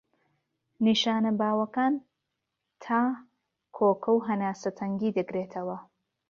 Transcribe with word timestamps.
نیشانە 0.85 1.31
باوەکان 1.39 1.93
تا، 2.83 2.99
کۆکە 3.77 4.09
و 4.13 4.25
هەناسە 4.27 4.69
تەنگی 4.79 5.15
دەگرێتەوە. 5.17 5.77